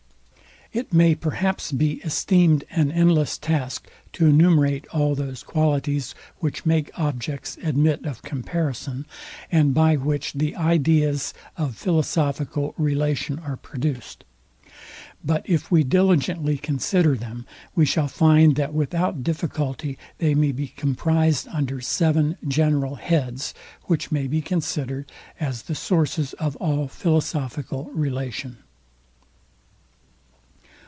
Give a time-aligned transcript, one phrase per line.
[0.73, 6.97] It may perhaps be esteemed an endless task to enumerate all those qualities, which make
[6.97, 9.05] objects admit of comparison,
[9.51, 14.23] and by which the ideas of philosophical relation are produced.
[15.25, 17.45] But if we diligently consider them,
[17.75, 23.53] we shall find that without difficulty they may be comprised under seven general heads,
[23.87, 28.59] which may be considered as the sources of all philosophical relation.